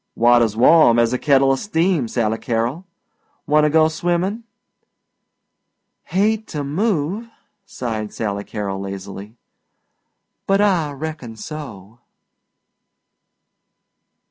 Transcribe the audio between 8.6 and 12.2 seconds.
lazily, "but I reckon so."